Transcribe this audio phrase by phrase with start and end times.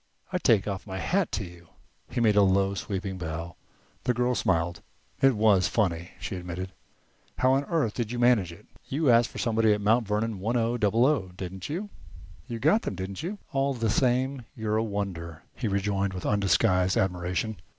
[0.33, 1.67] I take off my hat to you."
[2.09, 3.55] He made a low sweeping bow.
[4.05, 4.81] The girl smiled.
[5.21, 6.71] "It was funny," she admitted.
[7.37, 10.57] "How on earth did you manage it?" "You asked for somebody at 'Mount Vernon one
[10.57, 11.91] o double o', didn't you?
[12.47, 16.97] You got them, didn't you?" "All the same, you're a wonder!" he rejoined, with undisguised
[16.97, 17.57] admiration.